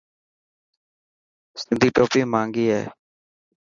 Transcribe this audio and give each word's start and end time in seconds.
سنڌي 1.61 1.89
ٽوپي 1.95 2.21
مهنگي 2.31 2.65
هي. 2.73 2.81